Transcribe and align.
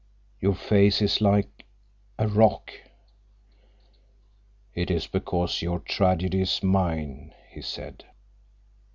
Your 0.39 0.55
face 0.55 0.99
is 0.99 1.21
like—a 1.21 2.27
rock." 2.27 2.71
"It 4.73 4.89
is 4.89 5.05
because 5.05 5.61
your 5.61 5.77
tragedy 5.79 6.41
is 6.41 6.63
mine," 6.63 7.35
he 7.51 7.61
said. 7.61 8.05